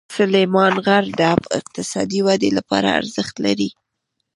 سلیمان 0.17 0.73
غر 0.85 1.03
د 1.19 1.21
اقتصادي 1.59 2.19
ودې 2.27 2.49
لپاره 2.57 2.87
ارزښت 2.99 3.35
لري. 3.45 3.69